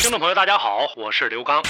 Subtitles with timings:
[0.00, 1.60] 听众朋友，大家好，我是刘刚。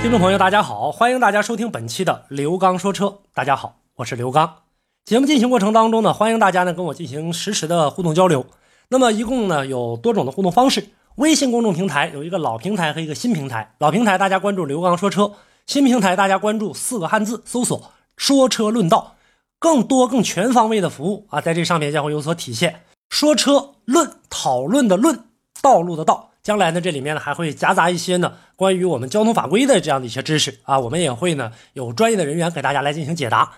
[0.00, 3.18] 听众朋友，大家好，欢迎大家收听本期的刘刚说车。
[3.34, 4.62] 大家好，我是刘刚。
[5.04, 8.46] 节目进行过程当中呢，欢迎大家呢跟我进行实时的互动交流。
[8.88, 10.88] 那么一共呢有多种的互动方式。
[11.16, 13.74] 微信公众平台有一个老平台和一个新平台。
[13.78, 15.32] 老平台大家关注刘刚说车，
[15.66, 19.16] 新平台大家关注四个汉字，搜索“说车论道”。
[19.60, 22.80] 更多更全方位的服务啊，在这上面将会有所体现。
[23.10, 25.24] 说车论讨论的论，
[25.60, 33.52] 道路的道，将来呢，这里面呢还会夹杂一些呢关于我们交通法规的这样的一些知识啊，我们也会呢有专业的人员给大家来进行解答。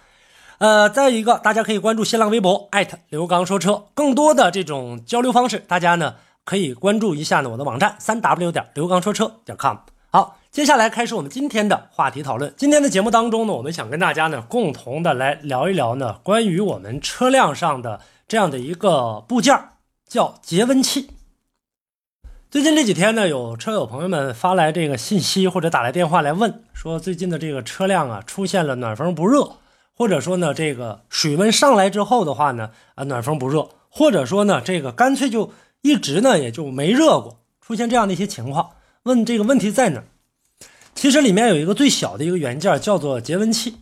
[0.58, 9.76] 呃，再一个，大家可以关注新浪微博艾特刘刚说车，更多的这种交流方式，大家呢可以关注一下呢我的网站三 w 点刘刚说车点 com。
[10.10, 10.38] 好。
[10.52, 12.52] 接下来开始我们今天的话题讨论。
[12.58, 18.00] 今天的节目当中呢，我们想跟大家呢共同的来聊一聊呢关于我们车辆上的
[18.32, 19.54] 这样的一个部件
[20.08, 21.10] 叫节温器。
[22.50, 29.56] 最近这几天呢，有车友朋友们发来这个信息或者打来电话来问，说最近的这个车辆啊出现了暖风不热，
[29.92, 38.70] 或者说呢这个水温上来之后的话呢啊暖风不热，或者说呢这个干脆就一直呢也就没热过，出现这样的一些情况，
[39.02, 40.02] 问这个问题在哪？
[40.94, 43.76] 其实里面有一个最小的一个元件，叫做节温器。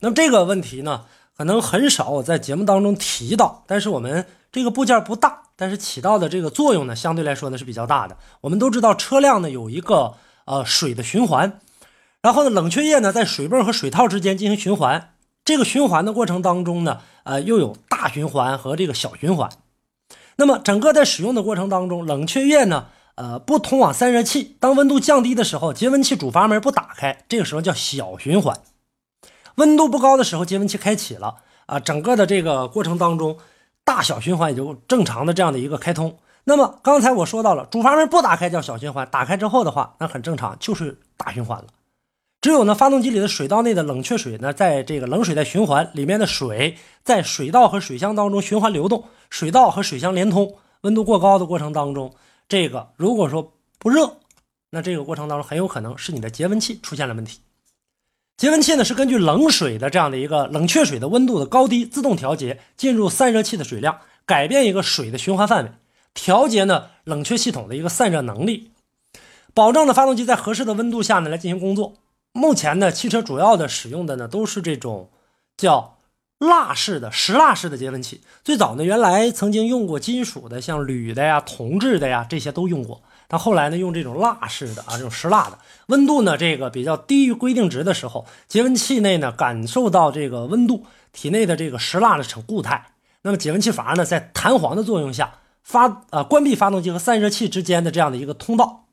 [0.00, 3.64] 那么这个问题呢，可能很少我在节目当中提到。
[3.66, 8.16] 但是我们这个部件不大，但是起到的这个作用呢，相对来说呢是比较大的。
[8.42, 11.60] 我们都知道车辆呢有一个呃水的循环，
[12.20, 15.10] 然后呢冷却液呢在水泵和水套之间进行循环。
[15.44, 19.50] 这个循环的过程当中呢，呃又有大循环和这个小循环。
[20.36, 22.86] 那么整个在使用的过程当中，冷却液呢。
[23.16, 24.56] 呃，不通往散热器。
[24.58, 28.58] 当温度降低的时候，节温器主阀门不打开，这个时候叫小循环。
[29.56, 33.38] 温度不高的时候，节温器开启了啊，整个的这个过程当中，
[33.84, 36.18] 大小循环也就正常的这样的一个开通。
[36.44, 41.66] 那么刚才我说到了，主阀门不打开叫小循环，打开之后的话，那很正常，就是大循环了。
[42.40, 50.54] 只有呢，发动机里的水道内的冷却水呢，在这个冷水在循环，里面的水在水道和水箱当中循环流动，水道和水箱连通。
[50.82, 52.12] 温度过高的过程当中。
[52.46, 54.18] 这个如果说不热，
[54.68, 57.40] 那这个过程当中很有可能是你的节温器出现了问题。
[58.36, 65.70] 节温器呢是根据冷水的这样的一个冷却水的温度的高低自动调节进入散热器的水量，改变一个水的循环范围，
[66.12, 68.72] 调节呢冷却系统的一个散热能力，
[69.52, 71.94] 保证呢发动机在合适的温度下呢来进行工作。
[72.32, 75.10] 目前呢汽车主要的使用的呢都是这种
[75.56, 75.92] 叫。
[76.40, 83.00] 蜡式的石蜡式的节温器，最早呢，原来曾经用过金属的，像铝的呀、铜制的呀，这些都用过。
[83.34, 92.92] 那后来呢，用这种蜡式的啊，这种石蜡的，温度呢，这个比较低于规定值的时候，节温器内呢，感受到这个温度，体内的这个石蜡呢呈固态。
[93.22, 98.84] 那么节温器阀呢，在弹簧的作用下，发啊关闭发动机和散热器之间的这样的一个通道。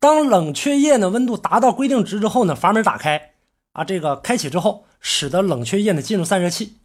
[0.00, 3.30] 当冷却液呢温度达到规定值之后呢，阀门打开。
[3.74, 6.78] 啊，这个开启之后，使得冷却液呢进入散热器。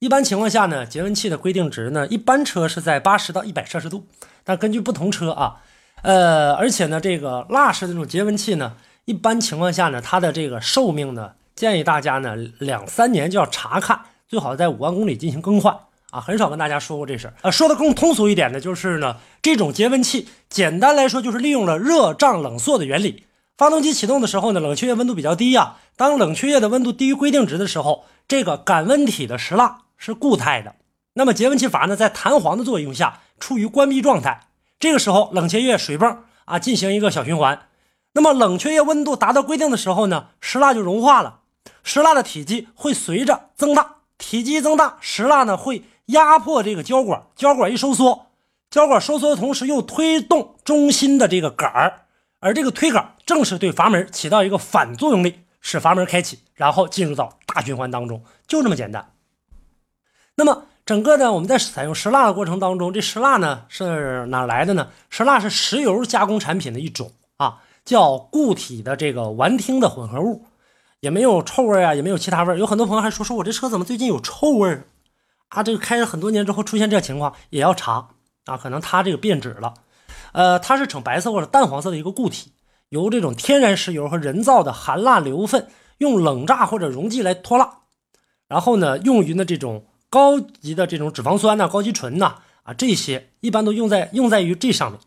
[0.00, 4.08] 一般情况下呢，节温器的规定值呢，一般车是在八十到一百摄氏度。
[4.42, 5.62] 但根据不同车啊，
[6.04, 8.76] 呃，而且呢，这个蜡式的这种节温器呢，
[9.06, 15.74] 一般情况下呢，它的这个寿命呢，建议大家呢两三年就要查看，最好在五万公里进行更换
[16.10, 16.20] 啊。
[16.20, 17.34] 很少跟大家说过这事儿。
[17.40, 23.24] 呃，说的更通俗一点的就是呢，这种节温器简单来说就是利用了热胀冷缩的原理。
[23.56, 25.76] 发动机启动的时候呢，冷却液温度比较低呀。
[25.96, 30.74] 当冷却液的温度低于规定值的时候，这个感温体的石蜡是固态的。
[31.14, 34.40] 那么节温器阀呢，在弹簧的作用下处于关闭状态。
[34.78, 37.68] 这个时候，冷却液水泵啊进行一个小循环。
[38.12, 41.40] 那么冷却液温度达到规定的时候呢，石蜡就融化了。
[41.82, 48.26] 石蜡的体积会随着增大，体积增大，石蜡呢会压迫这个胶管，胶管一收缩，
[48.70, 52.02] 胶管收缩的同时又推动中心的这个杆儿。
[52.40, 59.12] 而这个推杆正是对阀门起到一个反作用力，使阀门开启，然后进入到大循环当中，就这么简单。
[60.36, 64.88] 那么整个呢，我们在采用石蜡的过程当中，这石蜡呢是哪来的呢？
[65.08, 70.44] 石蜡是石油加工产品的一种啊，叫固体的这个烷烃的混合物，
[71.00, 74.82] 也没有臭味啊，也没有其他味有很多朋友还说说我这车怎么最近有臭味
[75.48, 75.62] 啊？
[75.62, 78.08] 这个开了很多年之后出现这情况，也要查
[78.44, 79.72] 啊，可能它这个变质了。
[80.32, 82.52] 呃，它是呈白色或者淡黄色的一个固体，
[82.90, 85.66] 由这种天然石油和人造的含蜡硫分
[85.96, 87.78] 用冷榨或者溶剂来脱蜡，
[88.48, 95.00] 然后呢，用于呢这种高级的这种脂肪酸呐、高级醇呐啊这些一般都用在用在于这上面。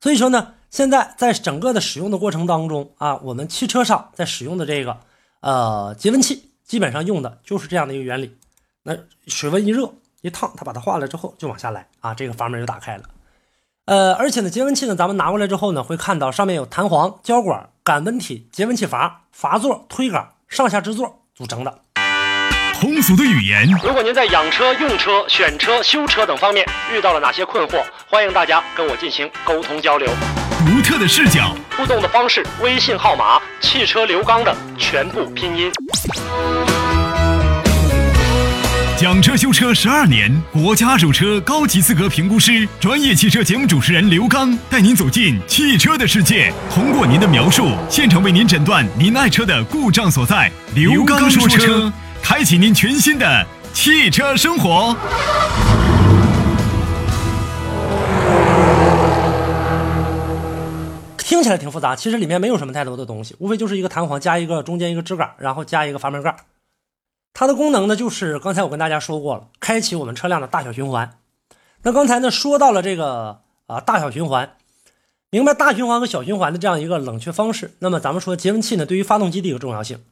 [0.00, 5.00] 所以说呢，现在在整个的使用的过程当中啊，我们汽车上在使用的这个
[5.40, 8.34] 呃节温器，基本上用的就是这样的一个原理。
[8.84, 8.96] 那
[9.26, 9.92] 水温一热
[10.22, 13.04] 一烫，它把它化了之后就往下来啊，这个阀门就打开了。
[13.84, 21.80] 呃，而且呢，节温器呢，咱们拿过来之后呢，会看到上面有弹簧、胶管、感温体、节温器阀、阀座、推杆、上下支座组成的。
[22.80, 30.08] 通俗的语言，如果您在养车、用车、选车、修车等方面遇到了哪些困惑，欢迎大家跟我进行沟通交流。
[30.66, 35.70] 独特的视角，互动的方式：微信号码“汽车刘刚”的全部拼音。
[38.96, 50.50] 讲车修车十二年，国家二手车高级资格评估师，专业汽车节目主持人刘刚带您走进汽车的世界，通过您的描述，现场为您诊断您爱车的故障所在。
[50.74, 51.92] 刘刚说车，
[52.24, 54.96] 开启您全新的汽车生活。
[61.18, 66.34] 听起来挺复杂，其实里面没有什么太多的东西，无非就是一个弹簧加一个中间一个支杆，然后加一个阀门盖。
[67.34, 71.18] 它的功能呢，就是刚才我跟大家说过了，开启我们车辆的大小循环。
[71.82, 74.56] 那刚才呢说到了这个啊大小循环，
[75.28, 77.74] 明白大循环和小循环的这样一个冷却方式。
[77.80, 80.02] 那么咱们说节温器呢对于发动机的一个重要性，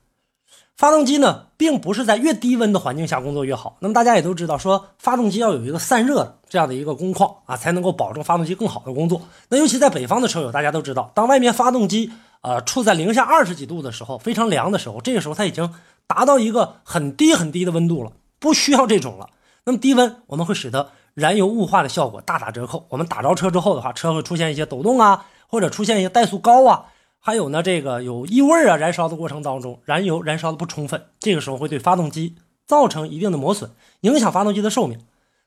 [0.76, 3.76] 发动机呢并不是在越低温的环境下工作越好。
[3.80, 9.22] 那么大家也都知道，说发动机要有一个散热的这样的一个工况啊，才能够保证发动机更好的工作。
[9.48, 12.10] 那尤其在北方的车友，大家都知道，当外面发动机
[12.40, 15.72] 呃处在零下二十几度的时候，非常凉的时候，这个时候它已经。
[16.04, 19.30] 达到一个很低很低的温度了，不需要这种了。
[19.64, 22.84] 那么低温我们会使得燃油雾化的效果大打折扣。
[22.90, 26.84] 我们打着车之后的话，车会出现一些抖动啊，或者出现一些怠速高啊，
[27.24, 32.34] 还有呢这个有异味啊，燃烧的过程当中燃油燃烧的不充分，这个时候会对发动机
[32.66, 33.70] 造成一定的磨损，
[34.00, 34.98] 影响发动机的寿命。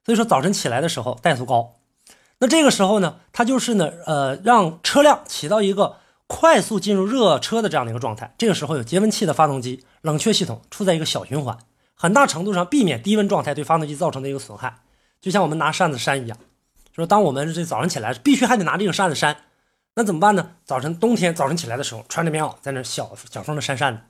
[0.05, 1.73] 所以说早晨起来的时候怠速高，
[2.39, 5.97] 那这个时候呢，它就是呢呃让车辆起到一个。
[6.27, 11.55] 快速进入热车的这样的一个状态，这个时候有节温器的发动机冷却系统处在一个小循环，
[11.93, 14.79] 很大程度上避免低温状态对发动机造成的一个损害。
[15.21, 16.35] 就像我们拿扇子扇一样，
[16.95, 19.37] 说当我们这早上起来必须还得拿这个扇子扇，
[19.95, 20.51] 那怎么办呢？
[20.65, 24.01] 早晨冬天早晨起来的时候穿着棉袄在那小小风的扇扇子，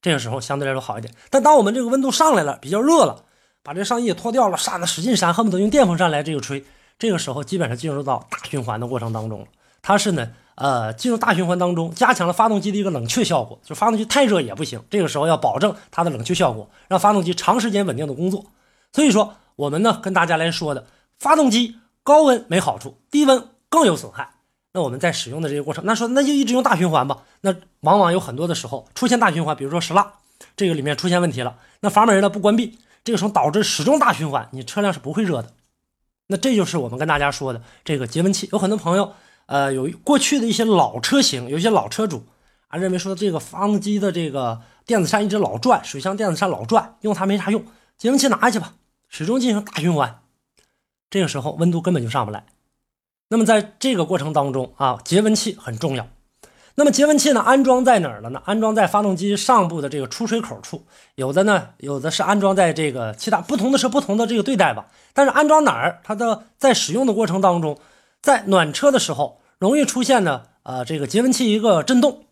[0.00, 1.12] 这个时候相对来说好一点。
[1.30, 3.24] 但当我们这个温度上来了，比较热了，
[3.62, 6.64] 把这上衣也脱掉了，扇子使劲扇，恨不得用电风扇来这个吹，
[6.98, 9.46] 这个时候基本上进入到大循环的过程当中了。
[9.82, 10.28] 它是呢。
[10.56, 13.60] 呃，进入大循环当中，加强了发动机的一个冷却效果。
[13.62, 18.42] 就发动机太热也不行，这个时候要保证它的冷却效果，让发动机长时间稳定的工作。
[18.90, 20.86] 所以说，我们呢跟大家来说的，
[21.18, 24.30] 发动机高温没好处，低温更有损害。
[24.76, 27.22] 那我们在使用的这个过程，那说那就一直用大循环吧。
[27.40, 30.12] 那往往有很多的时候出现大循环，比如说石蜡
[30.54, 35.54] 这个里面出现问题了，那阀门呢不关闭，这个时候导致始终大循环，你车辆是不会热的。
[36.26, 38.50] 那这就是我们跟大家说的这个节温器。
[38.52, 39.14] 有很多朋友。
[39.46, 42.26] 呃，有过去的一些老车型，有一些老车主
[42.66, 47.64] 啊，认为说这个发动机的这个电子扇一直老转，水箱电子扇老转，用它没啥用，
[47.96, 48.74] 节温器拿下去吧，
[49.08, 50.18] 始终进行大循环，
[51.08, 52.44] 这个时候温度根本就上不来。
[53.28, 56.06] 那么在这个过程当中啊，节温器很重要。
[56.76, 58.42] 那么节温器呢，安装在哪儿了呢？
[58.44, 60.84] 安装在发动机上部的这个出水口处，
[61.14, 64.86] 有的呢，有的是安装在这个其他不同的是不同的这个对待吧。
[65.14, 67.78] 但是安装哪儿，它的在使用的过程当中。
[68.22, 72.24] 在暖车的时候，容易出现呢，呃，这个节温器一个震动，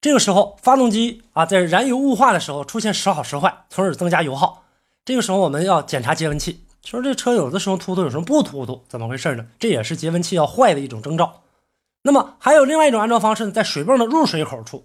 [0.00, 4.64] 这个时候发动机啊，在燃油雾化的时候出现时好时坏，从而增加油耗。
[5.04, 9.46] 这个时候我们要检查节温器，说这车有的时候突突，有时候不突突，怎么回事呢？
[9.58, 11.42] 这也是节温器要坏的一种征兆。
[12.02, 14.84] 那么还有另外一种安装方式呢，在水泵的入水口处，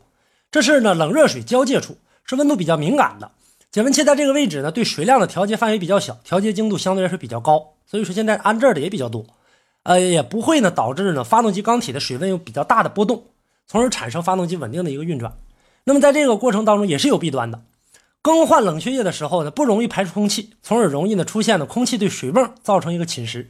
[0.49, 3.29] 这是呢冷热水交界处，是温度比较敏感的。
[3.69, 9.25] 节温器在这个位置呢，对水量的调节范围比较小，调节精度相对来说比较高，所以说现在安这儿的也比较多。
[9.83, 13.25] 呃，也不会呢，导致呢发动机缸体的水温有比较大的波动，
[13.67, 15.33] 从而产生发动机稳定的一个运转。
[15.83, 17.61] 那么在这个过程当中也是有弊端的，
[18.21, 23.47] 更换冷却液的时候呢，不容易排出空气，从而容易呢出现呢空气对水泵造成一个侵蚀。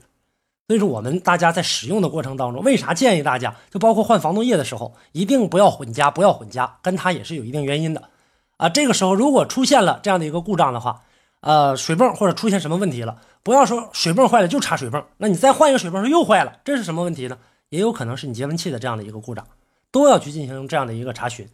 [0.67, 8.09] 所以说我们大家在使用的过程当中，为啥建议大家就包括换防冻液的时候，一定不要混加，不要混加，跟它也是有一定原因的。
[8.57, 11.01] 啊，这个时候如果出现了这样的一个故障的话，
[11.41, 13.17] 呃，水泵或者出现什么问题了？
[13.41, 17.39] 不要说水泵坏了就插水泵，那你再换一个水泵又坏了，这是什么问题呢？
[17.69, 19.47] 也有可能是你节温器的这样的一个故障，
[19.91, 21.47] 都要去进行这样的一个查询。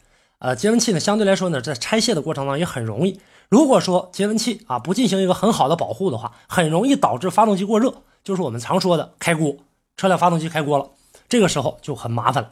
[0.46, 3.20] 呃，节温器呢相对来说呢，在拆卸的过程当中也很容易。
[3.50, 9.58] 如果说节温器啊不进行一个很好的保护的话，很容易导致发动机过热，就是我们常说的开锅。
[9.98, 10.90] 车辆发动机开锅了，
[11.28, 12.52] 这个时候就很麻烦了。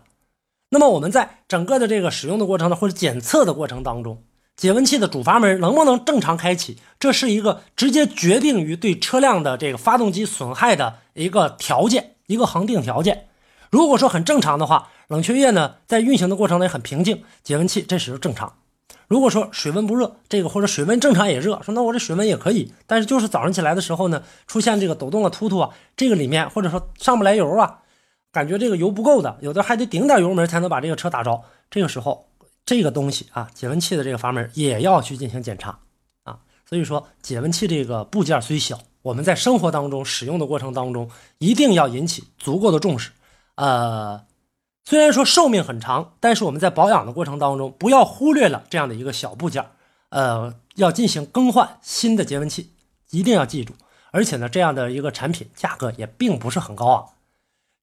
[0.70, 4.24] 那么我们在整个的这个使用的过程呢，或者检测的过程当中，
[4.58, 13.28] 解温器的主阀门能不能正常开启，这是一个直接决定于对车辆的这个发动机损害的一个条件，一个恒定条件。
[13.70, 18.52] 如果说很正常的话，冷却液呢在运行的过程呢也很平静，解温器这时候正常。
[19.08, 27.82] 如果说水温不热，这个或者水温正常也热，说那我这水温也可以，但是就是早上起来的时候呢，出现这个抖动啊、突突啊，这个里面或者说上不来油啊，
[28.32, 31.44] 感觉这个油不够的，有的还得顶点油门才能把这个车打着。
[31.70, 32.28] 这个时候，
[32.66, 35.78] 这个东西啊，解温器的这个阀门也要去进行检查
[36.24, 36.40] 啊。
[36.68, 43.12] 所以说，解温器这个部件虽小，我们在生活当中使用的过程当中，一定要引起足够的重视，
[43.58, 44.20] 呃。
[44.86, 49.66] 虽然说寿命很长，但是我们在保养的过程当中，不要忽略了这样的一个小部件，
[50.10, 52.72] 呃，要进行更换新的节温器，
[53.12, 53.74] 一定要记住。
[54.12, 57.06] 而且呢，这样的一个产品价格也并不是很高啊。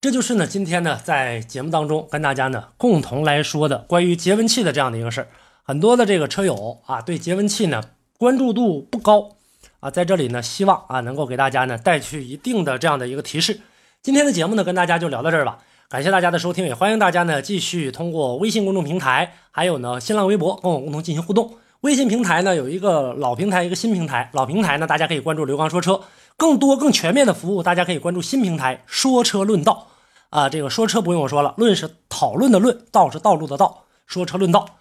[0.01, 5.29] 这就是呢，今天呢，在节目当中跟大家呢共同来说的关于节温器的这样的一个事儿。
[5.63, 7.83] 很多的这个车友啊，对节温器呢
[8.19, 9.37] 关注度不高
[9.81, 13.61] 啊，在这里呢，希望啊能够给大家呢带去一定的这样的一个提示。
[14.03, 15.59] 今天的节目呢，跟大家就聊到这儿吧。
[15.91, 21.57] 感谢大家的收听，也欢迎大家呢继续通过微信公众平台，还有呢新浪微博跟我共同进行互动。
[21.81, 24.31] 微信平台呢有一个老平台，一个新平台。
[24.33, 26.03] 老平台呢大家可以关注刘刚说车，
[26.37, 29.89] 更多更全面的服务，大家可以关注新平台说车论道。
[30.29, 34.79] 啊，这个说车不用我说了，论是讨论的论，道是道路的道，说车论道。